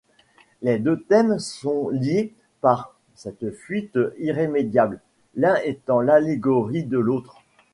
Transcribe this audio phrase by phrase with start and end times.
[0.63, 4.99] Les deux thèmes sont liés par cette fuite irrémédiable,
[5.35, 7.43] l'un étant l'allégorie de l'autre.